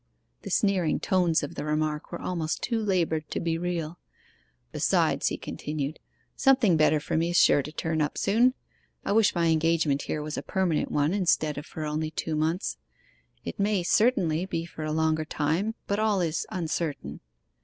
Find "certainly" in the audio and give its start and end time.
13.83-14.47